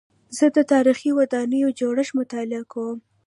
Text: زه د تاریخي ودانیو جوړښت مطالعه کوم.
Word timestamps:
زه 0.37 0.45
د 0.55 0.57
تاریخي 0.71 1.09
ودانیو 1.19 1.75
جوړښت 1.79 2.13
مطالعه 2.19 2.63
کوم. 2.71 2.97